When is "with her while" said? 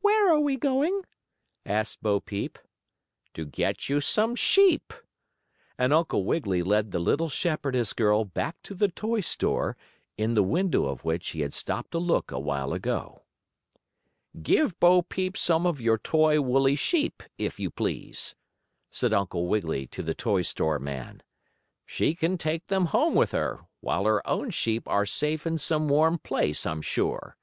23.14-24.06